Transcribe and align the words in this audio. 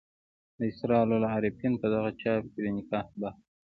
د 0.57 0.59
اسرار 0.71 1.07
العارفین 1.19 1.73
په 1.81 1.87
دغه 1.93 2.11
چاپ 2.21 2.43
کې 2.53 2.59
د 2.65 2.67
نکاح 2.77 3.05
بحث 3.21 3.37
دی. 3.41 3.43